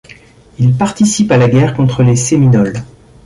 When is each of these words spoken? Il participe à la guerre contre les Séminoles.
Il 0.57 0.73
participe 0.75 1.31
à 1.31 1.37
la 1.37 1.47
guerre 1.47 1.75
contre 1.75 2.01
les 2.01 2.15
Séminoles. 2.15 2.81